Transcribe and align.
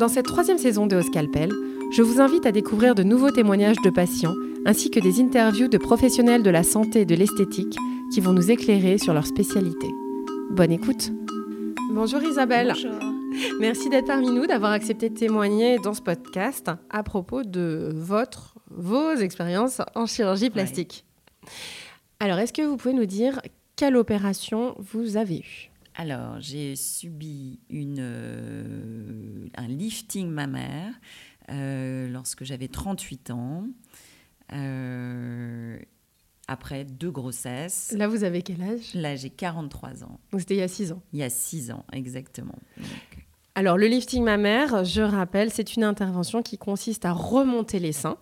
Dans 0.00 0.08
cette 0.08 0.24
troisième 0.24 0.56
saison 0.56 0.86
de 0.86 0.98
Scalpel, 1.02 1.50
je 1.92 2.00
vous 2.00 2.22
invite 2.22 2.46
à 2.46 2.52
découvrir 2.52 2.94
de 2.94 3.02
nouveaux 3.02 3.30
témoignages 3.30 3.82
de 3.84 3.90
patients 3.90 4.32
ainsi 4.64 4.90
que 4.90 4.98
des 4.98 5.20
interviews 5.20 5.68
de 5.68 5.76
professionnels 5.76 6.42
de 6.42 6.48
la 6.48 6.62
santé 6.62 7.02
et 7.02 7.04
de 7.04 7.14
l'esthétique 7.14 7.76
qui 8.10 8.22
vont 8.22 8.32
nous 8.32 8.50
éclairer 8.50 8.96
sur 8.96 9.12
leur 9.12 9.26
spécialité. 9.26 9.88
Bonne 10.52 10.72
écoute. 10.72 11.12
Bonjour 11.92 12.22
Isabelle. 12.22 12.68
Bonjour. 12.68 12.98
Merci 13.60 13.90
d'être 13.90 14.06
parmi 14.06 14.30
nous, 14.30 14.46
d'avoir 14.46 14.72
accepté 14.72 15.10
de 15.10 15.18
témoigner 15.18 15.76
dans 15.84 15.92
ce 15.92 16.00
podcast 16.00 16.70
à 16.88 17.02
propos 17.02 17.42
de 17.42 17.90
votre, 17.92 18.54
vos 18.70 19.12
expériences 19.16 19.82
en 19.94 20.06
chirurgie 20.06 20.48
plastique. 20.48 21.04
Alors, 22.20 22.38
est-ce 22.38 22.54
que 22.54 22.62
vous 22.62 22.78
pouvez 22.78 22.94
nous 22.94 23.04
dire 23.04 23.38
quelle 23.76 23.98
opération 23.98 24.74
vous 24.78 25.18
avez 25.18 25.40
eue? 25.40 25.69
Alors, 26.00 26.40
j'ai 26.40 26.76
subi 26.76 27.60
une, 27.68 27.98
euh, 28.00 29.48
un 29.54 29.68
lifting 29.68 30.30
mammaire 30.30 30.94
euh, 31.50 32.08
lorsque 32.08 32.42
j'avais 32.42 32.68
38 32.68 33.30
ans, 33.32 33.66
euh, 34.54 35.78
après 36.48 36.86
deux 36.86 37.10
grossesses. 37.10 37.92
Là, 37.94 38.08
vous 38.08 38.24
avez 38.24 38.40
quel 38.40 38.62
âge? 38.62 38.94
Là, 38.94 39.14
j'ai 39.14 39.28
43 39.28 40.04
ans. 40.04 40.18
Donc, 40.32 40.40
c'était 40.40 40.54
il 40.54 40.60
y 40.60 40.62
a 40.62 40.68
6 40.68 40.92
ans. 40.92 41.02
Il 41.12 41.18
y 41.18 41.22
a 41.22 41.28
6 41.28 41.70
ans, 41.70 41.84
exactement. 41.92 42.58
Donc, 42.78 43.26
Alors, 43.54 43.76
le 43.76 43.86
lifting 43.86 44.24
mammaire, 44.24 44.86
je 44.86 45.02
rappelle, 45.02 45.50
c'est 45.50 45.76
une 45.76 45.84
intervention 45.84 46.42
qui 46.42 46.56
consiste 46.56 47.04
à 47.04 47.12
remonter 47.12 47.78
les 47.78 47.92
seins. 47.92 48.16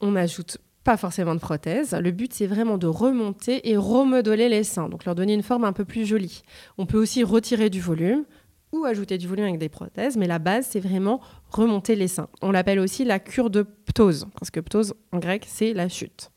On 0.00 0.12
n'ajoute 0.12 0.56
pas 0.84 0.96
forcément 0.96 1.34
de 1.34 1.40
prothèse. 1.40 1.94
Le 1.94 2.10
but, 2.10 2.32
c'est 2.32 2.46
vraiment 2.46 2.78
de 2.78 2.86
remonter 2.86 3.68
et 3.70 3.76
remodeler 3.76 4.48
les 4.48 4.64
seins, 4.64 4.88
donc 4.88 5.04
leur 5.04 5.14
donner 5.14 5.34
une 5.34 5.42
forme 5.42 5.64
un 5.64 5.72
peu 5.72 5.84
plus 5.84 6.06
jolie. 6.06 6.42
On 6.78 6.86
peut 6.86 6.98
aussi 6.98 7.22
retirer 7.22 7.70
du 7.70 7.80
volume 7.80 8.24
ou 8.72 8.84
ajouter 8.84 9.18
du 9.18 9.26
volume 9.26 9.46
avec 9.46 9.58
des 9.58 9.68
prothèses, 9.68 10.16
mais 10.16 10.26
la 10.26 10.38
base, 10.38 10.66
c'est 10.70 10.80
vraiment 10.80 11.20
remonter 11.50 11.96
les 11.96 12.08
seins. 12.08 12.28
On 12.40 12.52
l'appelle 12.52 12.78
aussi 12.78 13.04
la 13.04 13.18
cure 13.18 13.50
de 13.50 13.62
ptose, 13.62 14.26
parce 14.38 14.50
que 14.50 14.60
ptose, 14.60 14.94
en 15.12 15.18
grec, 15.18 15.44
c'est 15.48 15.72
la 15.74 15.88
chute. 15.88 16.30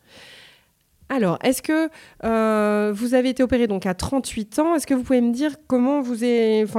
Alors, 1.09 1.38
est-ce 1.44 1.61
que 1.61 1.89
euh, 2.23 2.91
vous 2.91 3.14
avez 3.14 3.30
été 3.30 3.44
opéré 3.44 3.67
donc 3.67 3.86
à 3.86 3.94
38 3.94 4.59
ans? 4.59 4.73
Est-ce 4.73 4.88
que 4.88 4.95
vous 4.95 5.03
pouvez 5.03 5.21
me 5.21 5.31
dire 5.31 5.58
comment 5.67 6.02
vous, 6.02 6.16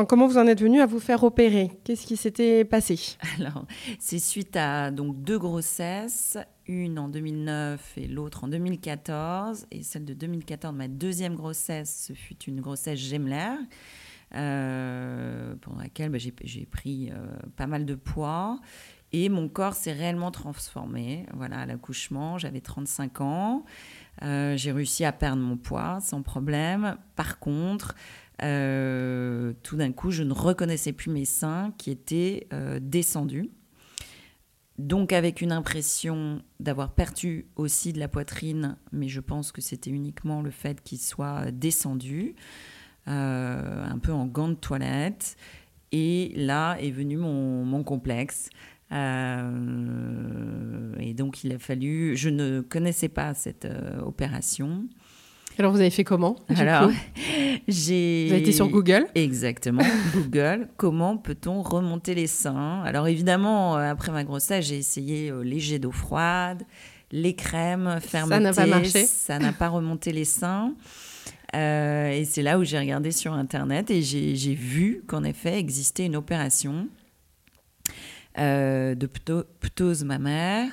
comment 0.07 0.27
vous 0.27 0.39
en 0.39 0.47
êtes 0.49 0.61
venu 0.61 0.81
à 0.81 0.87
vous 0.87 0.99
faire 0.99 1.23
opérer? 1.23 1.71
Qu'est-ce 1.85 2.05
qui 2.05 2.17
s'était 2.17 2.65
passé? 2.65 2.99
Alors, 3.39 3.65
c'est 4.01 4.19
suite 4.19 4.57
à 4.57 4.91
donc 4.91 5.23
deux 5.23 5.39
grossesses, 5.39 6.37
une 6.67 6.99
en 6.99 7.09
2009 7.09 7.99
et 7.99 8.07
l'autre 8.07 8.45
en 8.45 8.49
2014. 8.49 9.67
Et 9.71 9.83
celle 9.83 10.05
de 10.05 10.15
2014, 10.15 10.75
ma 10.75 10.89
deuxième 10.89 11.35
grossesse, 11.35 12.07
ce 12.09 12.13
fut 12.13 12.37
une 12.45 12.61
grossesse 12.61 12.99
gémellaire, 12.99 13.59
euh, 14.35 15.55
pendant 15.61 15.81
laquelle 15.81 16.11
bah, 16.11 16.19
j'ai 16.19 16.67
pris 16.67 17.11
euh, 17.11 17.27
pas 17.57 17.67
mal 17.67 17.85
de 17.85 17.95
poids. 17.95 18.61
Et 19.13 19.29
mon 19.29 19.49
corps 19.49 19.75
s'est 19.75 19.93
réellement 19.93 20.33
transformé. 20.33 21.27
Voilà, 21.35 21.61
à 21.61 21.67
l'accouchement, 21.67 22.37
j'avais 22.37 22.61
35 22.61 23.21
ans. 23.21 23.65
Euh, 24.23 24.57
j'ai 24.57 24.73
réussi 24.73 25.05
à 25.05 25.13
perdre 25.13 25.43
mon 25.43 25.57
poids 25.57 26.01
sans 26.01 26.23
problème. 26.23 26.97
Par 27.15 27.39
contre, 27.39 27.95
tout 28.41 29.77
d'un 29.77 29.93
coup, 29.93 30.11
je 30.11 30.25
ne 30.25 30.33
reconnaissais 30.33 30.93
plus 30.93 31.11
mes 31.11 31.25
seins 31.25 31.73
qui 31.79 31.93
étaient 31.93 32.49
descendus. 32.81 33.51
Donc 34.79 35.13
avec 35.13 35.41
une 35.41 35.53
impression 35.53 36.43
d'avoir 36.59 36.95
perdu 36.95 37.47
aussi 37.55 37.93
de 37.93 38.01
la 38.01 38.09
poitrine, 38.09 38.77
mais 38.91 39.09
je 39.09 39.21
pense 39.21 39.53
que 39.53 39.61
c'était 39.61 39.91
uniquement 39.91 40.43
le 40.43 40.51
fait 40.51 40.83
qu'il 40.83 40.99
soit 40.99 41.53
descendu, 41.53 42.35
euh, 43.07 43.85
un 43.85 43.99
peu 43.99 44.13
en 44.13 44.27
gants 44.27 44.49
de 44.49 44.55
toilette. 44.55 45.37
Et 45.93 46.33
là 46.35 46.77
est 46.81 46.91
venu 46.91 47.17
mon, 47.19 47.85
complexe. 47.85 48.51
Euh, 48.91 49.53
et 50.99 51.15
donc 51.15 51.45
il 51.45 51.53
a 51.53 51.59
fallu, 51.61 52.17
je 52.17 52.29
ne 52.29 52.61
connaissais 52.61 53.09
pas 53.09 53.33
cette 53.33 53.67
euh, 53.67 54.01
opération. 54.01 54.89
Alors, 55.59 55.73
vous 55.73 55.81
avez 55.81 55.91
fait 55.91 56.05
comment 56.05 56.37
du 56.51 56.61
Alors, 56.61 56.91
j'ai. 57.69 58.27
Vous 58.27 58.33
avez 58.33 58.43
été 58.43 58.53
sur 58.53 58.69
Google 58.69 59.07
Exactement, 59.15 59.83
Google. 60.15 60.69
Comment 60.77 61.17
peut-on 61.17 61.63
remonter 61.63 62.15
les 62.15 62.27
seins? 62.27 62.83
Alors 62.85 63.07
évidemment, 63.07 63.77
euh, 63.77 63.91
après 63.91 64.11
ma 64.13 64.25
grossesse, 64.25 64.67
j'ai 64.67 64.79
essayé 64.79 65.31
euh, 65.31 65.43
les 65.43 65.61
jets 65.61 65.79
d'eau 65.79 65.93
froide, 65.93 66.65
les 67.13 67.35
crèmes, 67.37 67.99
fermeté. 68.01 68.41
n'a 68.41 68.53
pas 68.53 68.67
marché. 68.67 69.05
Ça 69.05 69.39
n'a 69.39 69.53
pas 69.53 69.69
remonté 69.69 70.13
les 70.13 70.25
seins. 70.25 70.75
Euh, 71.55 72.11
et 72.11 72.25
c'est 72.25 72.43
là 72.43 72.59
où 72.59 72.65
j'ai 72.65 72.79
regardé 72.81 73.13
sur 73.13 73.33
Internet 73.33 73.89
et 73.93 74.03
j'ai 74.03 74.55
vu 74.55 75.05
qu'en 75.07 75.23
effet 75.23 75.57
existait 75.57 76.05
une 76.07 76.17
opération 76.17 76.89
euh, 78.39 78.97
de 78.97 79.07
pto- 79.07 79.45
ptose 79.61 80.03
mammaire, 80.05 80.69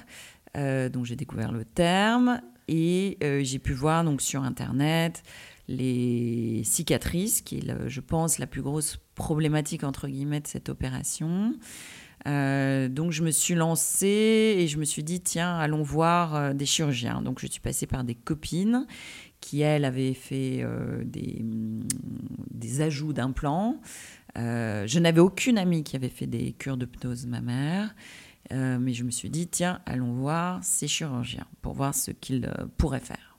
euh, 0.58 0.90
dont 0.90 1.03
j'ai 1.03 1.16
découvert 1.16 1.52
le 1.52 1.66
terme. 1.66 2.41
Et 2.74 3.18
euh, 3.22 3.42
j'ai 3.44 3.59
pu 3.59 3.74
voir 3.74 4.04
donc 4.06 4.22
sur 4.22 4.44
Internet 4.44 5.24
les 5.68 6.64
cicatrices, 6.66 7.42
qui 7.42 7.59
est, 7.59 7.88
je 7.88 8.02
pense, 8.02 8.40
la 8.40 8.48
plus 8.48 8.62
grosse 8.62 8.98
problématique 9.16 9.84
entre 9.84 10.08
guillemets 10.08 10.40
de 10.40 10.48
cette 10.48 10.70
opération. 10.70 11.54
Euh, 12.28 12.88
donc 12.88 13.12
je 13.12 13.24
me 13.24 13.32
suis 13.32 13.56
lancée 13.56 14.56
et 14.59 14.68
je 14.68 14.78
me 14.78 14.86
suis 14.86 15.04
dit 15.04 15.22
tiens 15.22 15.58
allons 15.58 15.82
voir 15.82 16.36
euh, 16.36 16.54
des 16.54 16.66
chirurgiens. 16.66 17.22
Donc 17.22 17.40
je 17.40 17.48
suis 17.48 17.59
passée 17.62 17.88
par 17.88 18.04
des 18.04 18.16
copines 18.16 18.86
qui 19.40 19.62
elles 19.62 19.86
avaient 19.86 20.14
fait 20.14 20.59
euh, 20.62 21.03
des, 21.03 22.82
ajouts 22.82 23.14
d'implants. 23.14 23.82
Je 24.36 25.00
n'avais 25.00 25.20
aucune 25.20 25.58
amie 25.58 25.84
qui 25.84 25.96
avait 25.96 26.09
fait 26.09 26.28
des 26.28 26.53
cures 26.53 26.78
de 26.78 26.86
pnose 26.86 27.26
mammaire, 27.26 27.94
euh, 28.52 28.78
mais 28.79 28.94
je 28.94 29.03
me 29.03 29.12
suis 29.12 29.29
dit 29.29 29.47
tiens 29.47 29.79
allons 29.85 30.13
voir 30.13 30.63
ces 30.63 30.88
chirurgiens 30.88 31.46
pour 31.62 31.74
voir 31.74 31.94
ce 31.96 32.12
qu'ils 32.12 32.46
euh, 32.46 32.66
pourraient 32.78 33.00
faire. 33.00 33.38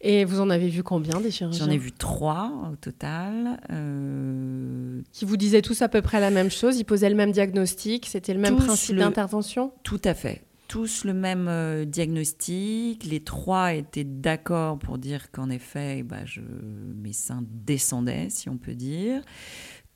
Et 0.00 0.24
vous 0.24 0.40
en 0.40 0.48
avez 0.48 0.68
vu 0.68 0.84
combien 0.84 1.20
des 1.20 1.30
chirurgiens? 1.32 1.66
J'en 1.66 1.72
ai 1.72 1.78
vu 1.78 1.90
trois 1.90 2.70
au 2.72 2.76
total. 2.76 3.58
euh, 3.70 5.00
Qui 5.12 5.24
vous 5.24 5.36
disaient 5.36 5.62
tous 5.62 5.82
à 5.82 5.88
peu 5.88 6.02
près 6.02 6.20
la 6.20 6.30
même 6.30 6.50
chose 6.50 6.78
Ils 6.78 6.84
posaient 6.84 7.10
le 7.10 7.16
même 7.16 7.32
diagnostic 7.32 8.06
C'était 8.06 8.32
le 8.34 8.40
même 8.40 8.56
Tous 8.56 8.64
principe 8.64 8.94
le- 8.94 9.00
d'intervention? 9.00 9.72
Tout 9.82 10.00
à 10.04 10.14
fait. 10.14 10.42
Tous 10.68 11.04
le 11.04 11.14
même 11.14 11.84
diagnostic. 11.84 13.04
Les 13.04 13.20
trois 13.20 13.74
étaient 13.74 14.02
d'accord 14.04 14.78
pour 14.78 14.98
dire 14.98 15.30
qu'en 15.30 15.48
effet, 15.50 16.02
bah, 16.02 16.24
je, 16.24 16.40
mes 16.40 17.12
seins 17.12 17.44
descendaient, 17.48 18.28
si 18.30 18.48
on 18.48 18.58
peut 18.58 18.74
dire, 18.74 19.22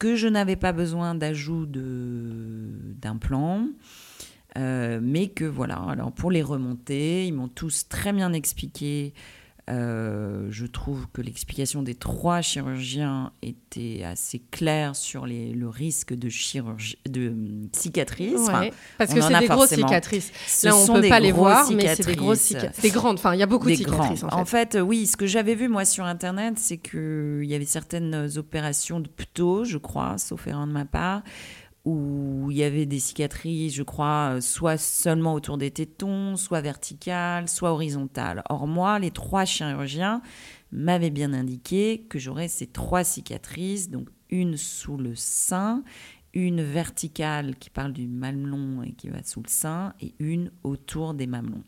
que 0.00 0.16
je 0.16 0.26
n'avais 0.26 0.56
pas 0.56 0.72
besoin 0.72 1.14
d'ajout 1.14 1.66
de- 1.66 2.94
d'implants. 3.00 3.68
euh, 4.58 4.98
mais 5.00 5.28
que 5.28 5.44
voilà, 5.44 5.76
alors 5.88 6.10
pour 6.10 6.32
les 6.32 6.42
remonter, 6.42 7.24
ils 7.24 7.32
m'ont 7.32 7.46
tous 7.46 7.88
très 7.88 8.12
bien 8.12 8.32
expliqué. 8.32 9.14
Euh, 9.70 10.48
je 10.50 10.66
trouve 10.66 11.06
que 11.12 11.22
l'explication 11.22 11.82
des 11.82 11.94
trois 11.94 12.40
chirurgiens 12.40 13.32
était 13.42 14.02
assez 14.04 14.40
claire 14.50 14.96
sur 14.96 15.26
les, 15.26 15.52
le 15.52 15.68
risque 15.68 16.12
de, 16.12 16.28
chirurgie, 16.28 16.98
de 17.08 17.28
hum, 17.28 17.68
cicatrices. 17.72 18.40
Enfin, 18.40 18.60
Ouais, 18.60 18.72
Parce 18.98 19.12
on 19.12 19.14
que 19.14 19.20
en 19.20 19.28
c'est 19.28 19.34
a 19.34 19.40
des 19.40 19.46
grosses 19.46 19.74
cicatrices. 19.74 20.32
ce 20.46 20.66
Là, 20.66 20.76
on 20.76 20.86
sont 20.86 20.94
peut 20.94 21.08
pas 21.08 21.20
les 21.20 21.32
voir, 21.32 21.70
mais 21.70 21.94
c'est 21.94 22.06
des 22.06 22.16
grosses 22.16 22.40
cicatrices. 22.40 22.82
Des 22.82 22.90
grandes. 22.90 23.18
Enfin, 23.18 23.34
il 23.34 23.38
y 23.38 23.42
a 23.42 23.46
beaucoup 23.46 23.68
de 23.70 23.74
cicatrices. 23.74 24.24
En 24.30 24.44
fait. 24.44 24.74
euh, 24.74 24.80
oui, 24.80 25.06
ce 25.06 25.16
que 25.16 25.26
j'avais 25.26 25.54
vu 25.54 25.68
moi 25.68 25.84
sur 25.84 26.04
internet, 26.04 26.54
c'est 26.58 26.78
que 26.78 27.40
il 27.42 27.48
y 27.48 27.54
avait 27.54 27.64
certaines 27.64 28.28
opérations 28.36 29.00
de 29.00 29.08
pto, 29.08 29.64
je 29.64 29.78
crois, 29.78 30.18
sauf 30.18 30.46
erreur 30.46 30.66
de 30.66 30.72
ma 30.72 30.84
part, 30.84 31.22
où 31.84 32.48
il 32.50 32.56
y 32.58 32.62
avait 32.62 32.86
des 32.86 33.00
cicatrices, 33.00 33.74
je 33.74 33.82
crois, 33.82 34.36
euh, 34.36 34.40
soit 34.40 34.76
seulement 34.76 35.34
autour 35.34 35.56
des 35.56 35.70
tétons, 35.70 36.36
soit 36.36 36.60
verticales, 36.60 37.48
soit 37.48 37.72
horizontales. 37.72 38.42
Or 38.50 38.66
moi, 38.66 38.98
les 38.98 39.10
trois 39.10 39.44
chirurgiens 39.44 40.20
m'avaient 40.72 41.10
bien 41.10 41.32
indiqué 41.32 42.06
que 42.08 42.18
j'aurais 42.18 42.48
ces 42.48 42.66
trois 42.66 43.04
cicatrices, 43.04 43.90
donc 43.90 44.08
une 44.28 44.56
sous 44.56 44.96
le 44.96 45.14
sein, 45.14 45.82
une 46.34 46.62
verticale 46.62 47.56
qui 47.56 47.70
parle 47.70 47.92
du 47.92 48.06
mamelon 48.06 48.82
et 48.82 48.92
qui 48.92 49.08
va 49.08 49.22
sous 49.22 49.42
le 49.42 49.48
sein, 49.48 49.94
et 50.00 50.14
une 50.18 50.52
autour 50.62 51.14
des 51.14 51.26
mamelons. 51.26 51.64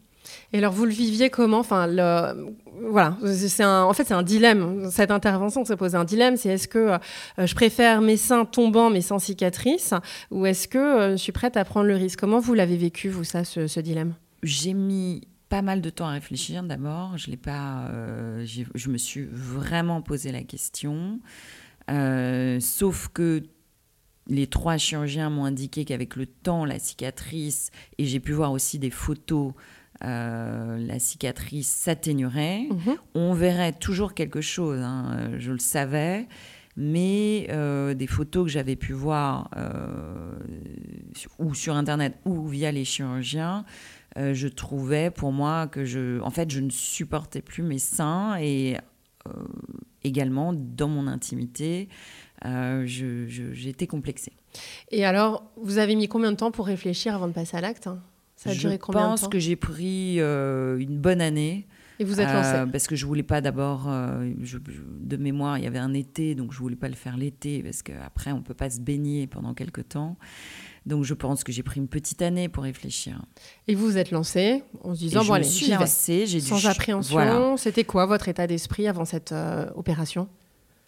Et 0.52 0.58
alors, 0.58 0.72
vous 0.72 0.84
le 0.84 0.92
viviez 0.92 1.30
comment? 1.30 1.58
Enfin, 1.58 1.88
voilà. 2.90 3.16
C'est 3.24 3.62
un... 3.62 3.82
En 3.82 3.92
fait, 3.92 4.04
c'est 4.04 4.14
un 4.14 4.22
dilemme. 4.22 4.90
Cette 4.90 5.10
intervention 5.10 5.64
s'est 5.64 5.76
posé 5.76 5.96
un 5.96 6.04
dilemme. 6.04 6.36
C'est 6.36 6.50
est-ce 6.50 6.68
que 6.68 6.78
euh, 7.38 7.46
je 7.46 7.54
préfère 7.54 8.00
mes 8.00 8.16
seins 8.16 8.44
tombants 8.44 8.90
mais 8.90 9.00
sans 9.00 9.18
cicatrice, 9.18 9.94
ou 10.30 10.46
est-ce 10.46 10.68
que 10.68 10.78
euh, 10.78 11.10
je 11.12 11.16
suis 11.16 11.32
prête 11.32 11.56
à 11.56 11.64
prendre 11.64 11.86
le 11.86 11.96
risque? 11.96 12.20
Comment 12.20 12.40
vous 12.40 12.54
l'avez 12.54 12.76
vécu, 12.76 13.08
vous, 13.08 13.24
ça, 13.24 13.44
ce, 13.44 13.80
dilemme? 13.80 14.14
J'ai 14.42 14.74
mis 14.74 15.22
pas 15.48 15.62
mal 15.62 15.80
de 15.80 15.90
temps 15.90 16.06
à 16.06 16.12
réfléchir 16.12 16.62
d'abord. 16.62 17.16
Je 17.18 17.30
l'ai 17.30 17.36
pas. 17.36 17.88
euh, 17.90 18.44
je 18.46 18.88
me 18.88 18.98
suis 18.98 19.26
vraiment 19.30 20.02
posé 20.02 20.32
la 20.32 20.42
question. 20.42 21.20
Sauf 22.60 23.08
que 23.08 23.42
les 24.28 24.46
trois 24.46 24.76
chirurgiens 24.76 25.30
m'ont 25.30 25.44
indiqué 25.44 25.84
qu'avec 25.84 26.16
le 26.16 26.26
temps, 26.26 26.64
la 26.64 26.78
cicatrice, 26.78 27.70
et 27.98 28.06
j'ai 28.06 28.20
pu 28.20 28.32
voir 28.32 28.52
aussi 28.52 28.78
des 28.78 28.90
photos, 28.90 29.52
euh, 30.04 30.78
la 30.78 30.98
cicatrice 30.98 31.68
s'atténuerait. 31.68 32.66
Mhm. 32.70 32.96
On 33.14 33.34
verrait 33.34 33.72
toujours 33.72 34.14
quelque 34.14 34.40
chose, 34.40 34.80
hein, 34.80 35.30
je 35.38 35.52
le 35.52 35.58
savais. 35.58 36.26
Mais 36.74 37.48
euh, 37.50 37.92
des 37.92 38.06
photos 38.06 38.46
que 38.46 38.50
j'avais 38.50 38.76
pu 38.76 38.94
voir 38.94 39.50
euh, 39.58 40.32
ou 41.38 41.54
sur 41.54 41.76
Internet 41.76 42.14
ou 42.24 42.46
via 42.46 42.72
les 42.72 42.84
chirurgiens, 42.84 43.64
je 44.16 44.48
trouvais 44.48 45.10
pour 45.10 45.32
moi 45.32 45.66
que 45.66 45.84
je, 45.84 46.20
en 46.20 46.30
fait, 46.30 46.50
je 46.50 46.60
ne 46.60 46.70
supportais 46.70 47.42
plus 47.42 47.62
mes 47.62 47.78
seins 47.78 48.36
et 48.38 48.76
également 50.04 50.52
dans 50.54 50.88
mon 50.88 51.06
intimité, 51.06 51.88
j'étais 52.84 53.86
complexée. 53.86 54.32
Et 54.90 55.04
alors, 55.04 55.44
vous 55.56 55.78
avez 55.78 55.94
mis 55.94 56.08
combien 56.08 56.32
de 56.32 56.36
temps 56.36 56.50
pour 56.50 56.66
réfléchir 56.66 57.14
avant 57.14 57.28
de 57.28 57.32
passer 57.32 57.56
à 57.56 57.60
l'acte? 57.60 57.88
Ça 58.42 58.50
a 58.50 58.54
duré 58.54 58.78
combien 58.78 59.00
de 59.00 59.06
temps 59.06 59.16
Je 59.16 59.20
pense 59.22 59.30
que 59.30 59.38
j'ai 59.38 59.56
pris 59.56 60.18
une 60.18 60.98
bonne 60.98 61.20
année. 61.20 61.66
Et 61.98 62.04
vous 62.04 62.20
êtes 62.20 62.32
lancée 62.32 62.70
Parce 62.72 62.86
que 62.86 62.96
je 62.96 63.06
voulais 63.06 63.22
pas 63.22 63.40
d'abord, 63.40 63.88
de 63.88 65.16
mémoire, 65.16 65.58
il 65.58 65.64
y 65.64 65.66
avait 65.66 65.78
un 65.78 65.94
été, 65.94 66.34
donc 66.34 66.52
je 66.52 66.58
voulais 66.58 66.76
pas 66.76 66.88
le 66.88 66.94
faire 66.94 67.16
l'été, 67.16 67.62
parce 67.62 67.82
qu'après, 67.82 68.32
on 68.32 68.42
peut 68.42 68.54
pas 68.54 68.70
se 68.70 68.80
baigner 68.80 69.26
pendant 69.26 69.54
quelques 69.54 69.88
temps. 69.90 70.16
Donc 70.86 71.04
je 71.04 71.14
pense 71.14 71.44
que 71.44 71.52
j'ai 71.52 71.62
pris 71.62 71.78
une 71.78 71.88
petite 71.88 72.22
année 72.22 72.48
pour 72.48 72.64
réfléchir. 72.64 73.22
Et 73.68 73.74
vous 73.74 73.86
vous 73.86 73.98
êtes 73.98 74.10
lancé 74.10 74.64
en 74.82 74.94
se 74.94 74.98
disant, 74.98 75.24
bon 75.24 75.34
allez, 75.34 75.44
suis 75.44 75.68
lancée, 75.68 76.26
j'ai 76.26 76.40
Sans 76.40 76.66
appréhension. 76.66 77.56
C'était 77.56 77.84
quoi 77.84 78.06
votre 78.06 78.28
état 78.28 78.46
d'esprit 78.46 78.88
avant 78.88 79.04
cette 79.04 79.32
euh, 79.32 79.70
opération? 79.76 80.28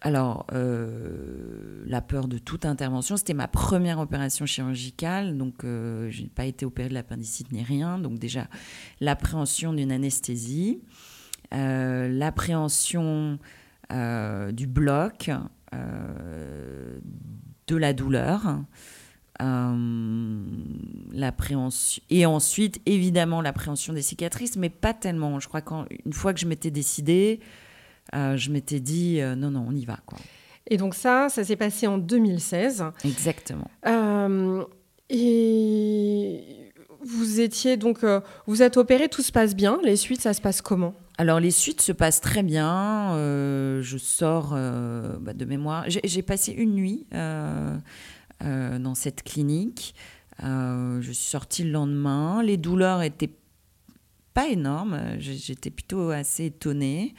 Alors, 0.07 0.47
euh, 0.53 1.83
la 1.87 2.03
peur 2.03 2.29
de 2.29 2.37
toute 2.37 2.67
intervention, 2.67 3.17
c'était 3.17 3.33
ma 3.33 3.49
première 3.49 3.99
opération 3.99 4.45
chirurgicale, 4.45 5.39
donc 5.39 5.65
euh, 5.65 6.11
je 6.11 6.21
n'ai 6.23 6.29
pas 6.29 6.45
été 6.45 6.67
opérée 6.67 6.91
de 6.91 6.95
l'appendicite 6.95 7.51
ni 7.53 7.63
rien. 7.63 7.99
Donc 7.99 8.19
déjà, 8.19 8.47
l'appréhension 9.01 9.73
d'une 9.73 9.91
anesthésie, 9.91 10.83
l'appréhension 11.51 13.39
du 13.91 14.67
bloc, 14.67 15.31
de 17.67 17.77
la 17.77 17.95
douleur. 17.95 18.61
Euh, 19.43 20.45
l'appréhension 21.11 22.01
et 22.09 22.25
ensuite 22.25 22.81
évidemment 22.87 23.41
l'appréhension 23.41 23.93
des 23.93 24.01
cicatrices 24.01 24.57
mais 24.57 24.71
pas 24.71 24.95
tellement 24.95 25.41
je 25.41 25.49
crois 25.49 25.61
qu'une 25.61 26.13
fois 26.13 26.33
que 26.33 26.39
je 26.39 26.47
m'étais 26.47 26.71
décidée 26.71 27.41
euh, 28.15 28.37
je 28.37 28.51
m'étais 28.51 28.81
dit 28.81 29.21
euh, 29.21 29.35
non 29.35 29.51
non 29.51 29.67
on 29.69 29.75
y 29.75 29.85
va 29.85 29.99
quoi 30.07 30.19
et 30.67 30.77
donc 30.77 30.95
ça 30.95 31.29
ça 31.29 31.45
s'est 31.45 31.57
passé 31.57 31.87
en 31.87 31.99
2016 31.99 32.85
exactement 33.05 33.71
et 35.11 36.41
vous 37.03 37.41
étiez 37.41 37.77
donc 37.77 38.05
vous 38.47 38.63
êtes 38.63 38.77
opéré 38.77 39.09
tout 39.09 39.23
se 39.23 39.33
passe 39.33 39.55
bien 39.55 39.79
les 39.85 39.97
suites 39.97 40.23
ça 40.23 40.33
se 40.33 40.41
passe 40.41 40.63
comment? 40.63 40.95
Alors 41.17 41.39
les 41.39 41.51
suites 41.53 41.83
se 41.83 41.93
passent 41.93 42.21
très 42.21 42.43
bien. 42.43 43.15
je 43.15 43.97
sors 43.99 44.51
bah, 44.51 45.33
de 45.33 45.45
mémoire. 45.45 45.85
J'ai 45.87 46.23
passé 46.23 46.51
une 46.51 46.75
nuit 46.75 47.07
euh, 48.43 48.79
dans 48.79 48.95
cette 48.95 49.23
clinique. 49.23 49.95
Euh, 50.43 51.01
je 51.01 51.13
suis 51.13 51.31
sortie 51.31 51.63
le 51.63 51.71
lendemain. 51.71 52.43
Les 52.43 52.57
douleurs 52.57 53.03
étaient 53.03 53.31
pas 54.35 54.49
énormes. 54.49 55.01
J'étais 55.19 55.71
plutôt 55.71 56.11
assez 56.11 56.47
étonnée. 56.47 57.15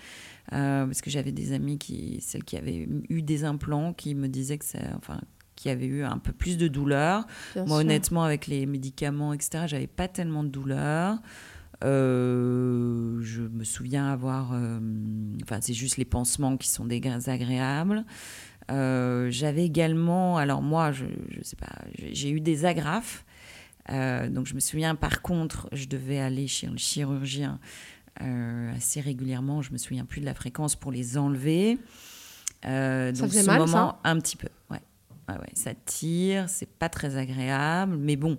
Euh, 0.53 0.85
parce 0.85 1.01
que 1.01 1.09
j'avais 1.09 1.31
des 1.31 1.53
amis 1.53 1.77
qui, 1.77 2.19
celles 2.21 2.43
qui 2.43 2.57
avaient 2.57 2.87
eu 3.09 3.21
des 3.21 3.43
implants, 3.43 3.93
qui 3.93 4.13
me 4.15 4.27
disaient 4.27 4.57
que 4.57 4.65
ça, 4.65 4.79
enfin, 4.97 5.19
qui 5.55 5.69
avaient 5.69 5.87
eu 5.87 6.03
un 6.03 6.19
peu 6.19 6.33
plus 6.33 6.57
de 6.57 6.67
douleur. 6.67 7.25
Moi, 7.55 7.77
honnêtement, 7.77 8.23
avec 8.23 8.47
les 8.47 8.65
médicaments, 8.65 9.33
etc., 9.33 9.65
j'avais 9.67 9.87
pas 9.87 10.07
tellement 10.07 10.43
de 10.43 10.49
douleur. 10.49 11.17
je 11.81 13.41
me 13.41 13.63
souviens 13.63 14.11
avoir, 14.11 14.51
enfin, 15.43 15.59
c'est 15.61 15.73
juste 15.73 15.97
les 15.97 16.05
pansements 16.05 16.57
qui 16.57 16.67
sont 16.67 16.85
désagréables. 16.85 18.05
Euh, 18.71 19.29
j'avais 19.29 19.65
également, 19.65 20.37
alors 20.37 20.61
moi, 20.61 20.91
je, 20.91 21.05
je 21.29 21.41
sais 21.43 21.55
pas, 21.55 21.75
j'ai 22.11 22.29
eu 22.29 22.39
des 22.39 22.65
agrafes. 22.65 23.25
Euh, 23.91 24.29
donc 24.29 24.47
je 24.47 24.55
me 24.55 24.59
souviens, 24.59 24.95
par 24.95 25.21
contre, 25.21 25.69
je 25.71 25.85
devais 25.85 26.19
aller 26.19 26.47
chez 26.47 26.67
le 26.67 26.77
chirurgien 26.77 27.59
euh, 27.59 27.94
assez 28.19 29.01
régulièrement. 29.01 29.61
Je 29.61 29.71
me 29.71 29.77
souviens 29.77 30.05
plus 30.05 30.21
de 30.21 30.25
la 30.25 30.33
fréquence 30.33 30.75
pour 30.75 30.91
les 30.91 31.17
enlever. 31.17 31.77
ça 32.63 33.11
donc 33.11 33.31
ce 33.31 33.45
mal, 33.45 33.59
moment, 33.59 33.67
ça 33.67 33.99
un 34.03 34.19
petit 34.19 34.37
peu. 34.37 34.49
Ouais. 34.69 34.79
ça 35.53 35.73
tire, 35.73 36.49
c'est 36.49 36.69
pas 36.69 36.89
très 36.89 37.17
agréable, 37.17 37.97
mais 37.97 38.15
bon 38.15 38.37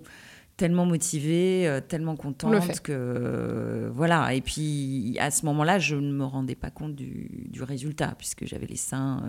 tellement 0.57 0.87
motivée, 0.87 1.81
tellement 1.87 2.15
contente 2.15 2.79
que 2.79 3.91
voilà. 3.93 4.33
Et 4.33 4.41
puis 4.41 5.15
à 5.19 5.29
ce 5.29 5.45
moment-là, 5.45 5.77
je 5.77 5.95
ne 5.95 6.11
me 6.11 6.25
rendais 6.25 6.55
pas 6.55 6.71
compte 6.71 6.95
du, 6.95 7.45
du 7.49 7.61
résultat 7.61 8.15
puisque 8.17 8.45
j'avais 8.45 8.65
les 8.65 8.75
seins 8.75 9.21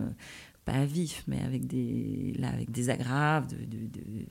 pas 0.68 0.80
à 0.80 0.84
vif, 0.84 1.24
mais 1.26 1.40
avec 1.40 1.66
des, 1.66 2.34
là, 2.38 2.48
avec 2.48 2.70
des 2.70 2.90
agraves. 2.90 3.46
De, 3.48 3.77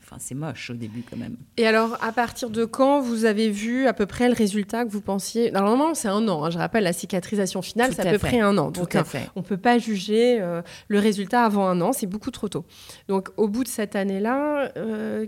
enfin, 0.02 0.18
c'est 0.20 0.36
moche 0.36 0.70
au 0.70 0.74
début 0.74 1.04
quand 1.10 1.18
même. 1.18 1.38
Et 1.58 1.68
alors, 1.68 1.98
à 2.04 2.12
partir 2.12 2.50
de 2.50 2.66
quand 2.66 3.02
vous 3.02 3.26
avez 3.26 3.50
vu 3.50 3.88
à 3.88 3.94
peu 3.94 4.06
près 4.06 4.28
le 4.28 4.34
résultat 4.34 4.86
que 4.86 4.92
vous 4.92 5.02
pensiez? 5.02 5.52
Normalement, 5.52 5.94
c'est 5.94 6.08
un 6.08 6.28
an. 6.28 6.44
Hein. 6.44 6.50
Je 6.50 6.58
rappelle, 6.58 6.84
la 6.84 6.94
cicatrisation 6.94 7.62
finale, 7.62 7.94
c'est 7.94 8.06
à, 8.06 8.12
peu 8.12 8.18
près 8.18 8.40
un 8.40 8.58
an. 8.58 8.72
Donc, 8.72 8.96
euh, 8.96 9.04
on 9.36 9.42
ne 9.42 9.46
peut 9.46 9.58
pas 9.58 9.78
juger 9.78 10.42
euh, 10.42 10.62
le 10.88 11.00
résultat 11.00 11.44
avant 11.44 11.68
un 11.68 11.82
an. 11.82 11.94
C'est 11.94 12.08
beaucoup 12.08 12.32
trop 12.32 12.50
tôt. 12.50 12.66
Donc, 13.08 13.30
au 13.38 13.48
bout 13.48 13.64
de 13.64 13.70
cette 13.70 13.96
année-là, 13.96 14.72
euh, 14.78 15.26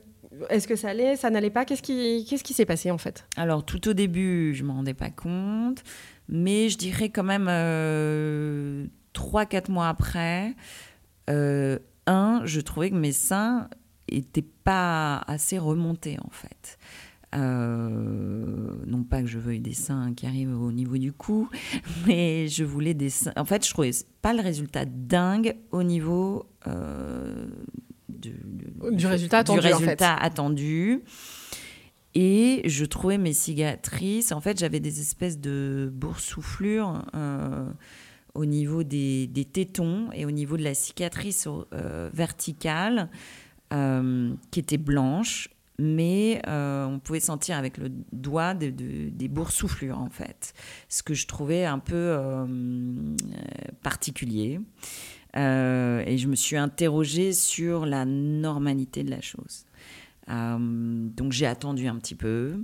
est-ce 0.49 0.67
que 0.67 0.75
ça 0.75 0.89
allait, 0.89 1.15
ça 1.15 1.29
n'allait 1.29 1.49
pas? 1.49 1.65
Qu'est-ce 1.65 1.81
qui, 1.81 2.53
s'est 2.53 2.65
passé 2.65 2.91
en 2.91 2.97
fait? 2.97 3.25
Alors, 3.37 3.65
tout 3.65 3.87
au 3.87 3.93
début, 3.93 4.53
je 4.55 4.63
ne 4.63 4.67
me 4.67 4.73
rendais 4.73 4.93
pas 4.93 5.09
compte. 5.09 5.83
Mais 6.27 6.69
je 6.69 6.77
dirais 6.77 7.09
quand 7.09 7.23
même 7.23 7.47
3-4 9.13 9.71
mois 9.71 9.87
après, 9.87 10.55
euh, 11.29 11.79
un, 12.07 12.41
je 12.45 12.59
trouvais 12.59 12.89
que 12.89 12.95
mes 12.95 13.11
seins 13.11 13.69
n'étaient 14.13 14.45
pas 14.63 15.17
assez 15.27 15.57
remontés 15.57 16.17
en 16.23 16.29
fait. 16.29 16.77
Euh, 17.35 18.73
non 18.87 19.03
pas 19.03 19.21
que 19.21 19.27
je 19.27 19.37
veuille 19.37 19.59
des 19.59 19.73
seins 19.73 20.13
qui 20.15 20.25
arrivent 20.25 20.59
au 20.59 20.71
niveau 20.71 20.97
du 20.97 21.13
cou, 21.13 21.47
mais 22.07 22.47
je 22.47 22.63
voulais 22.63 22.95
des 22.95 23.09
seins. 23.09 23.33
En 23.37 23.45
fait, 23.45 23.65
je 23.65 23.69
trouvais 23.71 23.91
pas 24.21 24.33
le 24.33 24.41
résultat 24.41 24.85
dingue 24.85 25.55
au 25.71 25.83
niveau 25.83 26.47
euh, 26.67 27.45
du, 28.07 28.33
résultat 29.05 29.39
attendu. 29.39 29.61
Du 29.61 29.67
résultat 29.67 30.15
attendu. 30.15 31.03
Et 32.15 32.63
je 32.65 32.85
trouvais 32.85 33.19
mes 33.19 33.33
cicatrices. 33.33 34.31
En 34.31 34.41
fait, 34.41 34.57
j'avais 34.57 34.79
des 34.79 34.99
espèces 34.99 35.39
de 35.39 35.91
boursouflures 35.93 37.03
au 38.33 38.45
niveau 38.45 38.83
des, 38.83 39.29
tétons 39.51 40.09
et 40.13 40.25
au 40.25 40.31
niveau 40.31 40.57
de 40.57 40.63
la 40.63 40.73
cicatrice 40.73 41.47
euh, 41.73 42.09
verticale 42.13 43.09
euh, 43.73 44.33
qui 44.51 44.59
était 44.59 44.77
blanche, 44.77 45.49
mais 45.77 46.41
euh, 46.47 46.85
on 46.85 46.99
pouvait 46.99 47.19
sentir 47.19 47.57
avec 47.57 47.77
le 47.77 47.89
doigt 48.11 48.53
des 48.53 49.27
boursouflures 49.29 49.99
en 49.99 50.09
fait, 50.09 50.53
ce 50.89 51.03
que 51.03 51.13
je 51.13 51.25
trouvais 51.27 51.65
un 51.65 51.79
peu 51.79 52.17
particulier. 53.81 54.59
et 55.35 56.17
je 56.17 56.27
me 56.27 56.35
suis 56.35 56.57
interrogée 56.57 57.31
sur 57.31 57.85
la 57.85 58.03
normalité 58.05 59.03
de 59.03 59.11
la 59.11 59.21
chose. 59.21 59.65
donc 60.27 61.31
j'ai 61.31 61.45
attendu 61.45 61.87
un 61.87 61.95
petit 61.95 62.15
peu. 62.15 62.61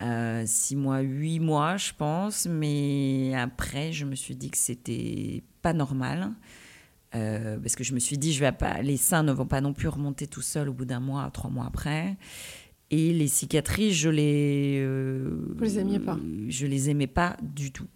Euh, 0.00 0.44
six 0.46 0.76
mois, 0.76 1.00
huit 1.00 1.40
mois, 1.40 1.76
je 1.76 1.92
pense. 1.96 2.46
Mais 2.46 3.32
après, 3.34 3.92
je 3.92 4.04
me 4.04 4.14
suis 4.14 4.36
dit 4.36 4.50
que 4.50 4.58
c'était 4.58 5.42
pas 5.62 5.72
normal. 5.72 6.30
Euh, 7.14 7.58
parce 7.58 7.74
que 7.74 7.84
je 7.84 7.94
me 7.94 7.98
suis 7.98 8.18
dit, 8.18 8.32
je 8.32 8.40
vais 8.40 8.52
pas, 8.52 8.82
les 8.82 8.96
seins 8.96 9.22
ne 9.22 9.32
vont 9.32 9.46
pas 9.46 9.60
non 9.60 9.72
plus 9.72 9.88
remonter 9.88 10.26
tout 10.26 10.42
seuls 10.42 10.68
au 10.68 10.72
bout 10.72 10.84
d'un 10.84 11.00
mois, 11.00 11.30
trois 11.32 11.50
mois 11.50 11.66
après. 11.66 12.16
Et 12.90 13.12
les 13.12 13.28
cicatrices, 13.28 13.94
je 13.94 14.08
les. 14.08 14.78
Euh, 14.80 15.54
Vous 15.56 15.64
les 15.64 15.78
aimiez 15.78 15.98
pas 15.98 16.18
Je 16.48 16.66
les 16.66 16.90
aimais 16.90 17.06
pas 17.06 17.36
du 17.42 17.72
tout. 17.72 17.86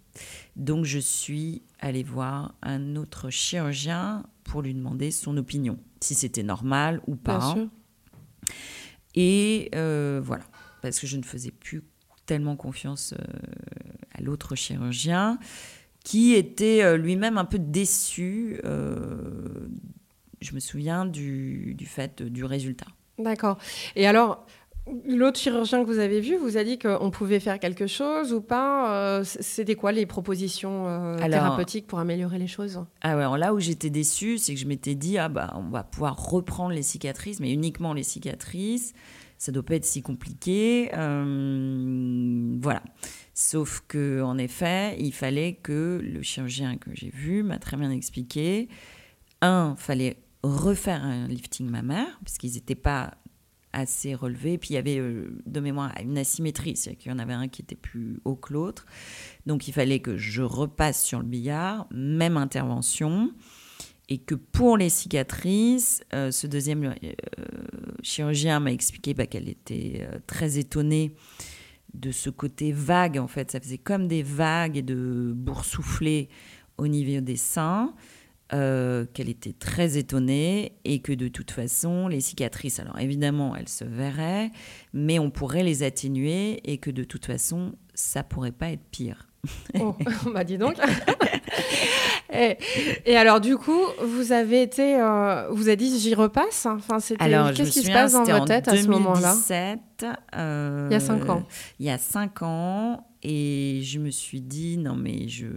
Donc 0.55 0.85
je 0.85 0.99
suis 0.99 1.63
allée 1.79 2.03
voir 2.03 2.53
un 2.61 2.95
autre 2.95 3.31
chirurgien 3.31 4.23
pour 4.43 4.61
lui 4.61 4.73
demander 4.73 5.09
son 5.09 5.35
opinion, 5.37 5.79
si 6.01 6.13
c'était 6.13 6.43
normal 6.43 7.01
ou 7.07 7.15
pas. 7.15 7.39
Bien 7.39 7.53
sûr. 7.53 7.69
Et 9.15 9.69
voilà, 9.73 10.43
parce 10.81 10.99
que 10.99 11.07
je 11.07 11.17
ne 11.17 11.23
faisais 11.23 11.51
plus 11.51 11.81
tellement 12.25 12.55
confiance 12.55 13.13
euh, 13.13 13.23
à 14.13 14.21
l'autre 14.21 14.55
chirurgien, 14.55 15.37
qui 16.03 16.33
était 16.33 16.83
euh, 16.83 16.97
lui-même 16.97 17.37
un 17.37 17.45
peu 17.45 17.59
déçu, 17.59 18.59
euh, 18.65 19.15
je 20.41 20.53
me 20.53 20.59
souviens, 20.59 21.05
du, 21.05 21.73
du 21.75 21.85
fait 21.85 22.21
du 22.21 22.43
résultat. 22.43 22.87
D'accord. 23.17 23.57
Et 23.95 24.07
alors, 24.07 24.45
L'autre 25.07 25.39
chirurgien 25.39 25.81
que 25.81 25.87
vous 25.87 25.99
avez 25.99 26.19
vu 26.19 26.35
vous 26.35 26.57
a 26.57 26.63
dit 26.65 26.77
qu'on 26.77 27.09
pouvait 27.09 27.39
faire 27.39 27.57
quelque 27.57 27.87
chose 27.87 28.33
ou 28.33 28.41
pas 28.41 29.21
C'était 29.23 29.75
quoi 29.75 29.93
les 29.93 30.05
propositions 30.05 31.15
thérapeutiques 31.17 31.87
pour 31.87 31.99
améliorer 31.99 32.37
les 32.37 32.47
choses? 32.47 32.83
Ah 33.01 33.15
ouais, 33.15 33.39
là 33.39 33.53
où 33.53 33.61
j'étais 33.61 33.89
déçue, 33.89 34.37
c'est 34.37 34.53
que 34.53 34.59
je 34.59 34.65
m'étais 34.65 34.95
dit 34.95 35.17
ah 35.17 35.29
bah 35.29 35.53
on 35.55 35.69
va 35.69 35.83
pouvoir 35.83 36.21
reprendre 36.21 36.75
les 36.75 36.83
cicatrices, 36.83 37.39
mais 37.39 37.53
uniquement 37.53 37.93
les 37.93 38.03
cicatrices 38.03 38.93
ça 39.43 39.51
doit 39.51 39.63
pas 39.63 39.75
être 39.75 39.83
si 39.83 40.01
compliqué. 40.01 40.89
Euh, 40.93 42.57
voilà. 42.61 42.81
Sauf 43.33 43.83
que, 43.89 44.21
en 44.21 44.37
effet, 44.37 44.95
il 45.01 45.11
fallait 45.11 45.55
que 45.61 45.99
le 46.01 46.21
chirurgien 46.21 46.77
que 46.77 46.91
j'ai 46.93 47.09
vu 47.09 47.43
m'a 47.43 47.59
très 47.59 47.75
bien 47.75 47.91
expliqué. 47.91 48.69
Un, 49.41 49.75
fallait 49.77 50.15
refaire 50.43 51.03
un 51.03 51.27
lifting 51.27 51.69
mammaire, 51.69 52.21
puisqu'ils 52.23 52.53
n'étaient 52.53 52.73
pas 52.73 53.17
assez 53.73 54.15
relevé. 54.15 54.57
Puis 54.57 54.69
il 54.69 54.73
y 54.75 54.77
avait 54.77 55.01
de 55.45 55.59
mémoire 55.59 55.93
une 56.01 56.17
asymétrie, 56.17 56.77
c'est-à-dire 56.77 57.01
qu'il 57.01 57.11
y 57.11 57.13
en 57.13 57.19
avait 57.19 57.33
un 57.33 57.49
qui 57.49 57.63
était 57.63 57.75
plus 57.75 58.21
haut 58.23 58.37
que 58.37 58.53
l'autre. 58.53 58.85
Donc 59.45 59.67
il 59.67 59.73
fallait 59.73 59.99
que 59.99 60.15
je 60.15 60.41
repasse 60.41 61.03
sur 61.03 61.19
le 61.19 61.25
billard, 61.25 61.87
même 61.91 62.37
intervention. 62.37 63.33
Et 64.09 64.19
que 64.19 64.35
pour 64.35 64.77
les 64.77 64.89
cicatrices, 64.89 66.01
ce 66.11 66.47
deuxième 66.47 66.93
chirurgien 68.03 68.59
m'a 68.59 68.71
expliqué 68.71 69.13
bah, 69.13 69.25
qu'elle 69.25 69.49
était 69.49 70.07
très 70.27 70.57
étonnée 70.57 71.15
de 71.93 72.11
ce 72.11 72.29
côté 72.29 72.71
vague, 72.71 73.17
en 73.17 73.27
fait. 73.27 73.51
Ça 73.51 73.59
faisait 73.59 73.77
comme 73.77 74.07
des 74.07 74.23
vagues 74.23 74.77
et 74.77 74.81
de 74.81 75.31
boursouflés 75.35 76.29
au 76.77 76.87
niveau 76.87 77.21
des 77.21 77.37
seins. 77.37 77.93
Euh, 78.53 79.05
qu'elle 79.13 79.29
était 79.29 79.53
très 79.53 79.97
étonnée 79.97 80.73
et 80.83 80.99
que 80.99 81.11
de 81.11 81.27
toute 81.27 81.49
façon, 81.49 82.07
les 82.07 82.21
cicatrices, 82.21 82.77
alors 82.77 82.99
évidemment, 82.99 83.55
elles 83.55 83.69
se 83.69 83.83
verraient, 83.83 84.51
mais 84.93 85.17
on 85.17 85.31
pourrait 85.31 85.63
les 85.63 85.81
atténuer 85.81 86.59
et 86.69 86.77
que 86.77 86.91
de 86.91 87.03
toute 87.03 87.25
façon, 87.25 87.73
ça 87.95 88.21
pourrait 88.21 88.51
pas 88.51 88.69
être 88.69 88.83
pire. 88.91 89.27
Oh, 89.79 89.95
bah 90.33 90.43
dis 90.43 90.57
donc. 90.57 90.75
et, 92.33 93.17
alors 93.17 93.41
du 93.41 93.57
coup, 93.57 93.81
vous 94.01 94.31
avez 94.31 94.61
été, 94.61 94.99
euh, 94.99 95.47
vous 95.49 95.67
avez 95.67 95.77
dit 95.77 95.99
j'y 95.99 96.15
repasse. 96.15 96.65
Enfin, 96.65 96.99
c'était. 96.99 97.25
Qu'est-ce 97.55 97.71
qui 97.71 97.83
se 97.83 97.91
passe 97.91 98.13
dans 98.13 98.23
votre 98.23 98.45
tête 98.45 98.67
à 98.67 98.77
ce 98.77 98.87
moment-là 98.87 99.35
euh, 100.35 100.87
Il 100.89 100.93
y 100.93 100.95
a 100.95 100.99
cinq 100.99 101.29
ans. 101.29 101.43
Il 101.79 101.85
y 101.85 101.89
a 101.89 101.97
cinq 101.97 102.41
ans, 102.41 103.07
et 103.21 103.81
je 103.83 103.99
me 103.99 104.11
suis 104.11 104.41
dit 104.41 104.77
non 104.77 104.95
mais 104.95 105.27
je 105.27 105.47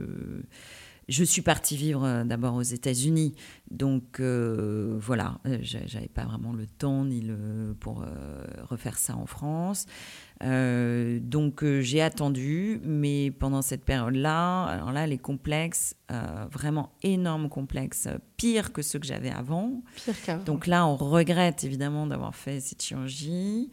je 1.09 1.23
suis 1.23 1.43
partie 1.43 1.77
vivre 1.77 2.05
euh, 2.05 2.25
d'abord 2.25 2.55
aux 2.55 2.63
États-Unis, 2.63 3.35
donc 3.71 4.19
euh, 4.19 4.97
voilà, 4.99 5.39
euh, 5.47 5.59
j'avais 5.63 6.09
pas 6.09 6.25
vraiment 6.25 6.53
le 6.53 6.67
temps 6.67 7.05
ni 7.05 7.21
le 7.21 7.77
pour 7.79 8.05
refaire 8.69 8.99
ça 8.99 9.17
en 9.17 9.27
France. 9.27 9.87
donc 10.41 11.65
j'ai 11.81 12.03
attendu, 12.03 12.81
mais 12.85 13.31
pendant 13.31 13.63
cette 13.63 13.85
période-là, 13.85 14.65
alors 14.65 14.93
là 14.93 15.07
les 15.07 15.19
complexes, 15.19 15.95
vraiment 16.51 16.93
énormes 17.03 17.49
complexes, 17.49 18.09
pires 18.37 18.73
que 18.73 18.83
ceux 18.83 18.99
que 18.99 19.07
j'avais 19.07 19.31
avant. 19.31 19.83
Pire 20.05 20.15
qu'avant. 20.25 20.45
Donc 20.45 20.67
là, 20.67 20.87
on 20.87 20.97
regrette 20.97 21.65
évidemment 21.65 22.07
d'avoir 22.07 22.35
fait 22.35 22.61
cette 22.61 22.83
chirurgie, 22.83 23.71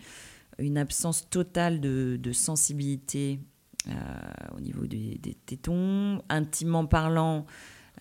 une 0.60 0.78
absence 0.78 1.30
totale 1.30 1.82
de, 1.82 2.18
de 2.22 2.32
sensibilité 2.32 3.40
euh, 3.40 3.53
au 4.56 4.60
niveau 4.60 4.86
des, 4.86 5.20
tétons. 5.46 6.22
Intimement 6.30 6.86
parlant, 6.86 7.46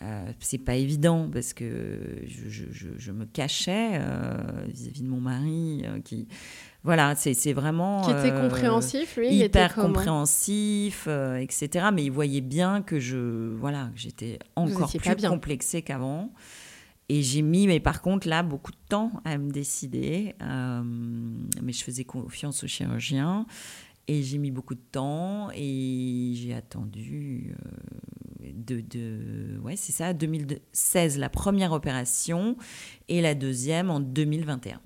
euh, 0.03 0.33
c'est 0.41 0.59
pas 0.59 0.75
évident 0.75 1.29
parce 1.33 1.53
que 1.53 2.25
je, 2.27 3.12
me 3.12 3.25
cachais 3.25 3.93
euh, 3.95 4.37
vis-à-vis 4.69 5.03
de 5.03 5.09
mon 5.09 5.21
mari 5.21 5.85
qui 6.05 6.27
voilà 6.83 7.15
c'est 7.15 7.53
vraiment 7.53 8.01
qui 8.03 8.11
était 8.11 8.35
compréhensif 8.35 9.17
lui 9.17 9.35
hyper 9.35 9.75
compréhensif 9.75 11.07
etc 11.39 11.87
mais 11.93 12.05
il 12.05 12.11
voyait 12.11 12.41
bien 12.41 12.83
que 12.83 12.99
je 12.99 13.55
voilà 13.55 13.91
j'étais 13.95 14.39
encore 14.57 14.91
plus 14.91 15.29
complexée 15.29 15.83
qu'avant. 15.83 16.33
Et 17.09 17.21
j'ai 17.21 17.43
mis 17.43 17.67
mais 17.67 17.79
par 17.79 18.01
contre 18.01 18.27
là 18.27 18.43
beaucoup 18.43 18.73
de 18.73 18.77
temps 18.89 19.12
à 19.25 19.37
me 19.37 19.51
décider. 19.51 20.35
Mais 20.41 21.73
je 21.73 21.85
faisais 21.85 22.05
confiance 22.05 22.65
au 22.65 22.67
chirurgien 22.67 23.47
et 24.09 24.23
j'ai 24.23 24.38
mis 24.38 24.50
beaucoup 24.50 24.75
de 24.75 24.82
temps 24.90 25.50
et 25.54 26.32
j'ai 26.35 26.54
attendu 26.54 27.54
euh, 28.42 28.47
de, 28.52 28.80
de, 28.80 29.59
ouais 29.62 29.76
c'est 29.76 29.92
ça 29.92 30.12
2016 30.12 31.18
la 31.18 31.28
première 31.28 31.73
opération 31.73 32.56
et 33.09 33.21
la 33.21 33.35
deuxième 33.35 33.90
en 33.90 34.00
2021. 34.00 34.80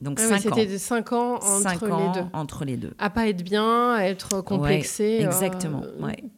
Donc 0.00 0.18
ah 0.18 0.38
C'était 0.38 0.78
5 0.78 1.12
ans 1.12 1.34
entre 1.34 1.84
les 1.84 2.20
deux. 2.22 2.28
Entre 2.32 2.64
les 2.64 2.76
deux. 2.78 2.94
À 2.98 3.10
pas 3.10 3.28
être 3.28 3.42
bien, 3.42 3.92
à 3.92 4.04
être 4.04 4.40
complexé. 4.40 5.20
Euh, 5.20 5.26
exactement. 5.26 5.82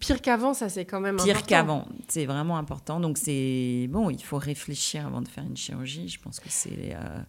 Pire 0.00 0.20
qu'avant, 0.20 0.52
ça 0.52 0.68
c'est 0.68 0.84
quand 0.84 0.98
même 0.98 1.16
Pire 1.16 1.44
qu'avant, 1.44 1.86
c'est 2.08 2.26
vraiment 2.26 2.58
important. 2.58 2.98
Donc 2.98 3.18
c'est 3.18 3.86
bon, 3.88 4.10
il 4.10 4.22
faut 4.22 4.38
réfléchir 4.38 5.06
avant 5.06 5.22
de 5.22 5.28
faire 5.28 5.44
une 5.44 5.56
chirurgie. 5.56 6.08
Je 6.08 6.18
pense 6.18 6.40
que 6.40 6.48
c'est 6.48 6.96
euh, 6.96 7.20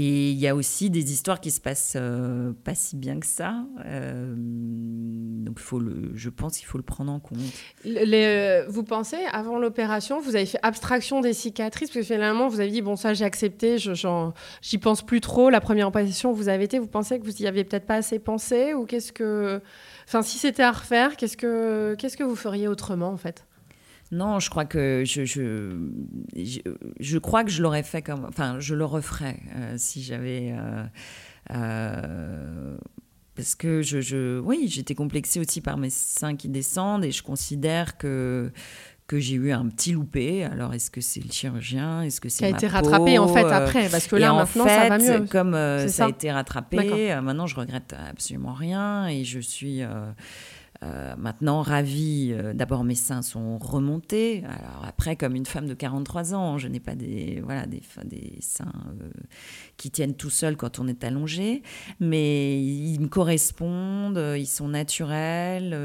et 0.00 0.30
il 0.30 0.38
y 0.38 0.46
a 0.46 0.54
aussi 0.54 0.90
des 0.90 1.12
histoires 1.12 1.40
qui 1.40 1.50
se 1.50 1.60
passent 1.60 1.94
euh, 1.96 2.52
pas 2.62 2.76
si 2.76 2.94
bien 2.94 3.18
que 3.18 3.26
ça. 3.26 3.64
Euh, 3.84 4.32
donc 4.36 5.58
faut 5.58 5.80
le, 5.80 6.12
je 6.14 6.30
pense 6.30 6.56
qu'il 6.56 6.68
faut 6.68 6.78
le 6.78 6.84
prendre 6.84 7.10
en 7.10 7.18
compte. 7.18 7.38
Les, 7.82 8.62
vous 8.68 8.84
pensez, 8.84 9.16
avant 9.32 9.58
l'opération, 9.58 10.20
vous 10.20 10.36
avez 10.36 10.46
fait 10.46 10.60
abstraction 10.62 11.20
des 11.20 11.32
cicatrices? 11.32 11.90
Parce 11.90 12.06
que 12.06 12.14
finalement, 12.14 12.46
vous 12.46 12.60
avez 12.60 12.70
dit, 12.70 12.80
bon, 12.80 12.94
ça 12.94 13.12
j'ai 13.12 13.24
accepté, 13.24 13.76
j'y 13.78 14.78
pense 14.78 15.04
plus 15.04 15.20
trop. 15.20 15.50
La 15.50 15.60
première 15.60 15.88
opération 15.88 16.30
vous 16.30 16.48
avez 16.48 16.62
été, 16.62 16.78
vous 16.78 16.86
pensez 16.86 17.18
que 17.18 17.24
vous 17.24 17.42
y 17.42 17.48
aviez 17.48 17.64
peut-être 17.64 17.86
pas 17.86 17.96
assez 17.96 18.20
pensé? 18.20 18.74
Ou 18.74 18.84
qu'est-ce 18.86 19.12
que. 19.12 19.60
Enfin, 20.06 20.22
si 20.22 20.38
c'était 20.38 20.62
à 20.62 20.70
refaire, 20.70 21.16
qu'est-ce 21.16 21.36
que, 21.36 21.96
qu'est-ce 21.98 22.16
que 22.16 22.22
vous 22.22 22.36
feriez 22.36 22.68
autrement 22.68 23.08
en 23.08 23.16
fait? 23.16 23.47
Non, 24.10 24.40
je 24.40 24.48
crois 24.48 24.64
que 24.64 25.02
je, 25.06 25.24
je, 25.24 25.76
je, 26.98 27.18
crois 27.18 27.44
que 27.44 27.50
je 27.50 27.62
l'aurais 27.62 27.82
fait 27.82 28.00
comme, 28.00 28.24
enfin, 28.26 28.58
je 28.58 28.74
le 28.74 28.84
referais 28.84 29.40
euh, 29.54 29.74
si 29.76 30.02
j'avais, 30.02 30.52
euh, 30.52 30.84
euh, 31.50 32.76
parce 33.34 33.54
que 33.54 33.82
je, 33.82 34.00
je 34.00 34.40
oui, 34.40 34.66
j'étais 34.68 34.94
complexée 34.94 35.40
aussi 35.40 35.60
par 35.60 35.76
mes 35.76 35.90
seins 35.90 36.36
qui 36.36 36.48
descendent 36.48 37.04
et 37.04 37.10
je 37.10 37.22
considère 37.22 37.98
que 37.98 38.50
que 39.06 39.18
j'ai 39.18 39.36
eu 39.36 39.52
un 39.52 39.66
petit 39.68 39.92
loupé. 39.92 40.44
Alors, 40.44 40.74
est-ce 40.74 40.90
que 40.90 41.00
c'est 41.00 41.24
le 41.24 41.30
chirurgien? 41.30 42.02
Est-ce 42.02 42.20
que 42.20 42.28
c'est 42.28 42.40
Qui 42.40 42.44
a 42.44 42.50
été 42.50 42.66
rattrapé, 42.66 43.18
en 43.18 43.26
fait, 43.26 43.42
après 43.42 43.88
Parce 43.88 44.06
que 44.06 44.16
là, 44.16 44.34
maintenant, 44.34 44.66
ça 44.66 44.86
va 44.86 44.98
mieux. 44.98 45.26
Comme 45.26 45.54
ça, 45.88 46.04
a 46.04 46.08
été 46.10 46.30
rattrapé, 46.30 47.16
maintenant, 47.22 47.46
je 47.46 47.56
regrette 47.56 47.94
absolument 48.10 48.52
rien 48.52 49.06
et 49.08 49.24
je 49.24 49.40
suis... 49.40 49.82
Euh, 49.82 50.10
maintenant, 51.16 51.62
ravie, 51.62 52.32
euh, 52.32 52.52
d'abord 52.54 52.84
mes 52.84 52.94
seins 52.94 53.22
sont 53.22 53.58
remontés. 53.58 54.44
Alors 54.44 54.84
après, 54.86 55.16
comme 55.16 55.34
une 55.34 55.46
femme 55.46 55.66
de 55.66 55.74
43 55.74 56.34
ans, 56.34 56.58
je 56.58 56.68
n'ai 56.68 56.78
pas 56.78 56.94
des, 56.94 57.40
voilà, 57.44 57.66
des, 57.66 57.82
des 58.04 58.38
seins 58.40 58.72
euh, 59.02 59.08
qui 59.76 59.90
tiennent 59.90 60.14
tout 60.14 60.30
seuls 60.30 60.56
quand 60.56 60.78
on 60.78 60.86
est 60.86 61.02
allongé, 61.02 61.62
mais 61.98 62.62
ils 62.62 63.00
me 63.00 63.08
correspondent, 63.08 64.22
ils 64.36 64.46
sont 64.46 64.68
naturels. 64.68 65.76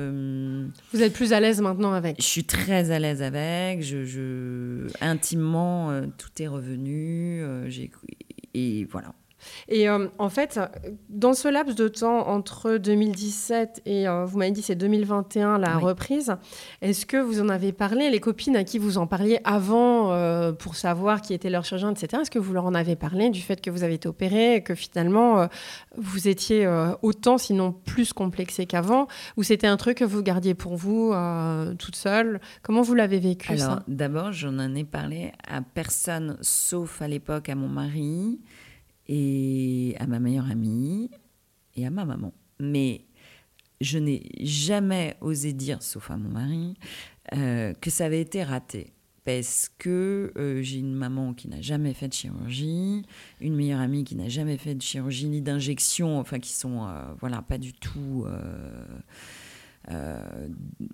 Vous 0.94 1.02
êtes 1.02 1.14
plus 1.14 1.34
à 1.34 1.40
l'aise 1.40 1.62
maintenant 1.62 1.94
avec? 1.94 2.18
Je 2.20 2.28
suis 2.28 2.44
très 2.44 2.92
à 2.92 3.00
l'aise 3.00 3.22
avec. 3.24 3.82
Je, 3.82 4.06
je 4.06 4.88
intimement, 5.02 6.02
tout 6.18 6.42
est 6.42 6.48
revenu. 6.48 7.44
et 8.54 8.86
voilà. 8.92 9.14
Et 9.68 9.90
euh, 9.90 10.08
en 10.18 10.30
fait, 10.30 10.60
dans 11.10 11.34
ce 11.34 11.48
laps 11.48 11.76
de 11.76 11.88
temps 11.88 12.28
entre 12.28 12.78
2017 12.78 13.82
et 13.86 14.08
euh, 14.08 14.26
vous 14.26 14.38
m'avez 14.38 14.52
dit 14.52 14.62
c'est 14.62 14.76
2021 14.76 15.58
la 15.58 15.78
reprise, 15.78 16.36
est-ce 16.82 17.06
que 17.06 17.18
vous 17.18 17.42
en 17.42 17.50
avez 17.50 17.72
parlé 17.72 18.10
Les 18.10 18.20
copines 18.20 18.56
à 18.56 18.64
qui 18.64 18.80
vous 18.80 18.98
en 18.98 19.08
parliez 19.08 19.40
avant 19.44 20.12
euh, 20.12 20.52
pour 20.52 20.76
savoir 20.76 21.22
qui 21.22 21.34
était 21.34 21.50
leur 21.50 21.66
chirurgien, 21.66 21.92
etc. 21.92 22.22
Est-ce 22.22 22.32
que 22.32 22.40
vous 22.40 22.54
leur 22.54 22.66
en 22.66 22.74
avez 22.74 22.96
parlé 22.96 23.30
du 23.30 23.42
fait 23.42 23.62
que 23.62 23.70
vous 23.70 23.84
avez 23.84 23.96
été 23.96 24.08
opérée 24.08 24.56
et 24.56 24.64
que 24.64 24.76
finalement 24.76 25.48
vous 25.98 26.28
étiez 26.28 26.68
autant, 27.02 27.38
sinon 27.38 27.72
plus 27.72 28.14
complexé 28.14 28.66
qu'avant 28.66 29.08
Ou 29.38 29.44
c'était 29.44 29.68
un 29.68 29.78
truc 29.78 29.98
que 29.98 30.06
vous 30.06 30.22
gardiez 30.22 30.54
pour 30.54 30.76
vous 30.76 31.14
toute 31.80 31.96
seule? 31.96 32.40
Comment 32.62 32.82
vous 32.82 32.94
l'avez 32.94 33.20
vécu 33.20 33.52
Alors, 33.54 33.80
d'abord, 33.88 34.32
j'en 34.32 34.58
ai 34.76 34.84
parlé 34.84 35.32
à 35.48 35.62
personne 35.62 36.38
sauf 36.42 37.02
à 37.02 37.08
l'époque 37.08 37.50
à 37.50 37.56
mon 37.56 37.68
mari 37.68 38.40
et 39.08 39.96
à 40.00 40.08
ma 40.08 40.20
meilleure 40.20 40.50
amie 40.50 41.10
et 41.76 41.86
à 41.86 41.90
ma 41.90 42.06
maman. 42.06 42.34
Mais 42.60 43.06
je 43.82 43.98
n'ai 44.00 44.24
jamais 44.40 45.16
osé 45.22 45.54
dire, 45.54 45.82
sauf 45.82 46.10
à 46.12 46.18
mon 46.18 46.30
mari, 46.30 46.76
euh, 47.34 47.74
que 47.74 47.90
ça 47.90 48.06
avait 48.06 48.22
été 48.22 48.44
raté. 48.44 48.94
Parce 49.26 49.70
que 49.78 50.34
euh, 50.38 50.62
j'ai 50.62 50.80
une 50.80 50.94
maman 50.94 51.34
qui 51.34 51.48
n'a 51.48 51.62
jamais 51.62 51.94
fait 51.94 52.10
de 52.10 52.14
chirurgie, 52.14 53.04
une 53.40 53.56
meilleure 53.56 53.80
amie 53.80 54.04
qui 54.04 54.18
n'a 54.18 54.28
jamais 54.28 54.58
fait 54.58 54.76
de 54.76 54.82
chirurgie 54.82 55.30
ni 55.30 55.42
d'injection, 55.42 56.20
enfin 56.20 56.40
qui 56.40 56.52
sont 56.52 56.86
euh, 56.86 57.14
voilà 57.22 57.42
pas 57.42 57.58
du 57.58 57.72
tout 57.72 58.26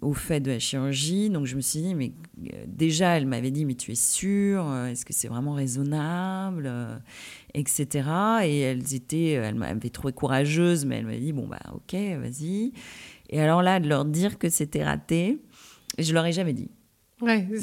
au 0.01 0.13
fait 0.13 0.39
de 0.39 0.51
la 0.51 0.59
chirurgie. 0.59 1.29
Donc 1.29 1.45
je 1.45 1.55
me 1.55 1.61
suis 1.61 1.81
dit, 1.81 1.95
mais 1.95 2.11
euh, 2.53 2.65
déjà, 2.67 3.17
elle 3.17 3.25
m'avait 3.25 3.51
dit, 3.51 3.65
mais 3.65 3.75
tu 3.75 3.91
es 3.91 3.95
sûre 3.95 4.65
euh, 4.67 4.87
Est-ce 4.87 5.05
que 5.05 5.13
c'est 5.13 5.27
vraiment 5.27 5.53
raisonnable 5.53 6.71
Etc. 7.53 7.87
Et 8.43 8.59
elles 8.59 8.93
étaient, 8.93 9.31
elle 9.31 9.55
m'avait 9.55 9.89
trouvé 9.89 10.13
courageuse, 10.13 10.85
mais 10.85 10.97
elle 10.97 11.05
m'a 11.05 11.17
dit, 11.17 11.33
bon, 11.33 11.47
bah 11.47 11.59
ok, 11.73 11.93
vas-y. 11.93 12.73
Et 13.29 13.39
alors 13.39 13.61
là, 13.61 13.79
de 13.79 13.87
leur 13.87 14.05
dire 14.05 14.37
que 14.37 14.49
c'était 14.49 14.83
raté, 14.83 15.39
je 15.97 16.13
leur 16.13 16.25
ai 16.25 16.31
jamais 16.31 16.53
dit. 16.53 16.71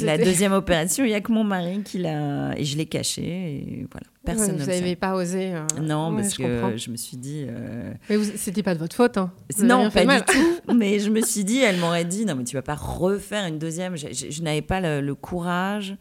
la 0.04 0.18
deuxième 0.18 0.52
opération, 0.52 1.04
il 1.04 1.08
n'y 1.08 1.14
a 1.14 1.20
que 1.20 1.32
mon 1.32 1.44
mari 1.44 1.82
qui 1.82 1.98
l'a. 1.98 2.56
Et 2.58 2.64
je 2.64 2.76
l'ai 2.76 2.86
caché. 2.86 3.24
Et 3.24 3.86
voilà. 3.90 4.06
Personne 4.26 4.56
Vous 4.56 4.66
n'avez 4.66 4.96
pas 4.96 5.14
osé. 5.14 5.54
Euh, 5.54 5.64
non, 5.80 6.14
parce 6.14 6.34
je 6.34 6.38
que 6.38 6.76
je 6.76 6.90
me 6.90 6.96
suis 6.96 7.16
dit. 7.16 7.46
Euh... 7.48 7.92
Mais 8.10 8.18
c'était 8.36 8.62
pas 8.62 8.74
de 8.74 8.80
votre 8.80 8.96
faute. 8.96 9.16
Hein. 9.16 9.30
Non, 9.58 9.90
pas 9.90 10.04
du 10.04 10.24
tout. 10.24 10.74
mais 10.74 10.98
je 10.98 11.10
me 11.10 11.20
suis 11.20 11.44
dit, 11.44 11.60
elle 11.62 11.78
m'aurait 11.78 12.04
dit 12.04 12.26
non, 12.26 12.34
mais 12.34 12.44
tu 12.44 12.56
vas 12.56 12.62
pas 12.62 12.74
refaire 12.74 13.46
une 13.46 13.58
deuxième. 13.58 13.96
Je, 13.96 14.42
n'avais 14.42 14.62
pas 14.62 14.80
le, 15.00 15.14
courage 15.14 15.96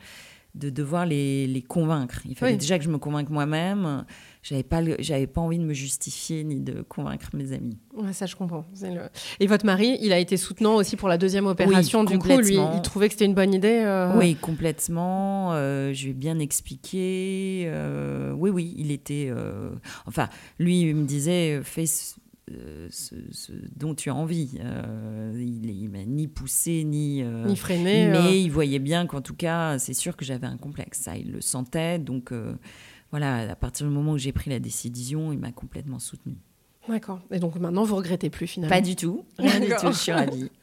de 0.55 0.69
devoir 0.69 1.05
les, 1.05 1.45
les 1.47 1.61
convaincre. 1.61 2.21
Il 2.25 2.35
fallait 2.35 2.53
Oui. 2.53 2.57
déjà 2.57 2.77
que 2.79 2.83
je 2.85 2.89
me 2.89 2.97
convainque 2.97 3.29
moi-même. 3.29 4.05
J'avais 4.41 4.63
pas, 4.63 4.81
j'avais 4.99 5.27
pas 5.27 5.41
envie 5.41 5.57
de 5.57 5.63
me 5.65 5.73
justifier 5.73 6.43
ni 6.43 6.59
de 6.61 6.81
convaincre 6.83 7.29
mes 7.33 7.51
amis. 7.51 7.77
Ouais, 7.95 8.13
ça, 8.13 8.25
je 8.25 8.35
comprends. 8.35 8.63
Le- 8.81 9.09
Et 9.39 9.47
votre 9.47 9.65
mari, 9.65 9.97
il 10.01 10.13
a 10.13 10.19
été 10.19 10.37
soutenant 10.37 10.75
aussi 10.75 10.95
pour 10.95 11.09
la 11.09 11.17
deuxième 11.17 11.47
opération. 11.47 12.03
du 12.03 12.17
coup, 12.19 12.37
lui, 12.37 12.57
il 12.75 12.81
trouvait 12.83 13.07
que 13.07 13.13
c'était 13.13 13.25
une 13.25 13.33
bonne 13.33 13.53
idée. 13.53 13.81
euh, 13.83 14.17
Oui, 14.17 14.35
complètement. 14.35 15.53
euh, 15.53 15.93
je 15.93 16.03
lui 16.05 16.11
ai 16.11 16.13
bien 16.13 16.39
expliqué. 16.39 17.63
euh, 17.67 18.33
oui, 18.37 18.49
oui, 18.49 18.73
il 18.77 18.91
était. 18.91 19.31
enfin, 20.05 20.29
lui, 20.59 20.81
il 20.81 20.95
me 20.95 21.05
disait 21.05 21.61
fais 21.63 21.85
euh, 22.51 22.87
ce- 22.91 23.15
ce 23.31 23.51
dont 23.75 23.95
tu 23.95 24.09
as 24.09 24.15
envie. 24.15 24.59
Euh, 24.63 25.33
il 25.37 25.89
m'a 25.89 26.03
ni 26.05 26.27
poussé, 26.27 26.83
ni. 26.83 27.21
euh, 27.23 27.45
Ni 27.47 27.55
freiné. 27.55 28.07
mais 28.09 28.17
euh, 28.17 28.31
il 28.31 28.51
voyait 28.51 28.79
bien 28.79 29.05
qu'en 29.07 29.21
tout 29.21 29.35
cas, 29.35 29.77
c'est 29.79 29.93
sûr 29.93 30.15
que 30.15 30.25
j'avais 30.25 30.47
un 30.47 30.57
complexe. 30.57 30.99
Ça, 31.01 31.17
il 31.17 31.31
le 31.31 31.41
sentait. 31.41 31.99
Donc, 31.99 32.31
voilà, 33.11 33.51
à 33.51 33.55
partir 33.55 33.87
du 33.87 33.93
moment 33.93 34.13
où 34.13 34.17
j'ai 34.17 34.31
pris 34.33 34.49
la 34.49 34.59
décision, 34.59 35.31
il 35.31 35.39
m'a 35.39 35.51
complètement 35.51 35.99
soutenue. 35.99 36.37
D'accord. 36.87 37.19
Et 37.31 37.39
donc 37.39 37.55
maintenant, 37.55 37.83
vous 37.83 37.95
regrettez 37.95 38.29
plus 38.29 38.45
finalement. 38.45 38.75
Pas 38.75 38.81
du 38.81 38.95
tout. 38.95 39.25
Rien 39.39 39.59
du 39.59 39.69
tout. 39.69 39.87
Je 39.91 39.97
suis 39.97 40.11
ravie. 40.11 40.51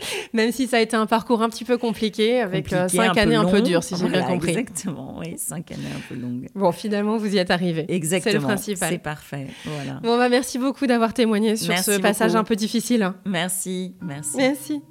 Même 0.32 0.52
si 0.52 0.66
ça 0.66 0.78
a 0.78 0.80
été 0.80 0.96
un 0.96 1.06
parcours 1.06 1.42
un 1.42 1.48
petit 1.48 1.64
peu 1.64 1.78
compliqué, 1.78 2.40
avec 2.40 2.72
euh, 2.72 2.82
Compliqué, 2.82 2.96
cinq 2.96 3.14
peu 3.14 3.20
années 3.20 3.34
un 3.34 3.44
peu 3.44 3.60
dures, 3.62 3.82
si 3.82 3.96
j'ai 3.96 4.08
bien 4.08 4.22
compris. 4.22 4.50
Exactement. 4.50 5.16
Oui, 5.18 5.34
cinq 5.36 5.72
années 5.72 5.82
un 5.94 6.00
peu 6.08 6.14
longues. 6.20 6.48
Bon, 6.54 6.72
finalement, 6.72 7.16
vous 7.16 7.34
y 7.34 7.38
êtes 7.38 7.50
arrivé. 7.50 7.86
Exactement. 7.88 8.32
C'est 8.32 8.38
le 8.38 8.44
principal. 8.44 8.88
C'est 8.90 8.98
parfait. 8.98 9.46
Voilà. 9.64 10.00
Bon, 10.02 10.16
bah, 10.16 10.28
merci 10.28 10.58
beaucoup 10.58 10.86
d'avoir 10.86 11.14
témoigné 11.14 11.56
sur 11.56 11.68
Merci 11.68 11.92
ce 11.92 12.00
passage 12.00 12.36
un 12.36 12.44
peu 12.44 12.56
difficile. 12.56 13.12
Merci, 13.24 13.94
merci. 14.00 14.36
Merci. 14.36 14.82